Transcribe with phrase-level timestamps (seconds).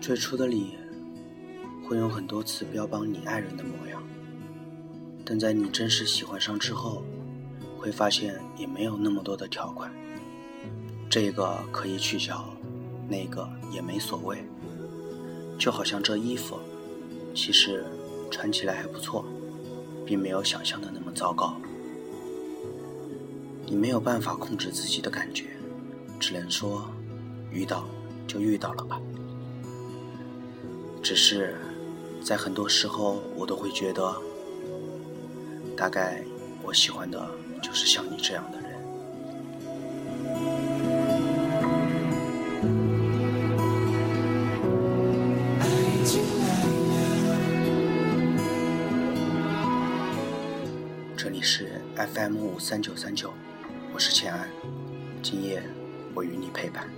[0.00, 0.78] 最初的你，
[1.86, 4.02] 会用很多次标榜你爱人的模样，
[5.26, 7.04] 但在你真实喜欢上之后，
[7.76, 9.92] 会发现也没有那么多的条款，
[11.10, 12.48] 这个可以取消，
[13.10, 14.42] 那个也没所谓。
[15.58, 16.58] 就好像这衣服，
[17.34, 17.84] 其实
[18.30, 19.22] 穿起来还不错，
[20.06, 21.54] 并没有想象的那么糟糕。
[23.66, 25.44] 你没有办法控制自己的感觉，
[26.18, 26.90] 只能说
[27.52, 27.86] 遇到
[28.26, 28.98] 就遇到了吧。
[31.02, 31.56] 只是
[32.22, 34.14] 在很多时候，我都会觉得，
[35.76, 36.22] 大概
[36.62, 37.28] 我喜欢的
[37.60, 38.70] 就是像你这样的人。
[51.16, 53.32] 这里是 FM 五三九三九，
[53.92, 54.48] 我是钱安，
[55.22, 55.62] 今夜
[56.14, 56.88] 我与你陪伴。